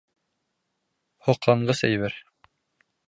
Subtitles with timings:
[1.27, 2.17] Һоҡланғыс әйбер.